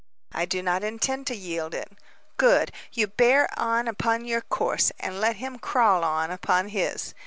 "I 0.31 0.45
do 0.45 0.63
not 0.63 0.83
intend 0.83 1.27
to 1.27 1.35
yield 1.35 1.75
it." 1.75 1.91
"Good. 2.37 2.71
You 2.91 3.05
bear 3.05 3.47
on 3.55 3.87
upon 3.87 4.25
your 4.25 4.41
course, 4.41 4.91
and 4.99 5.21
let 5.21 5.35
him 5.35 5.59
crawl 5.59 6.03
on 6.03 6.31
upon 6.31 6.69
his. 6.69 7.13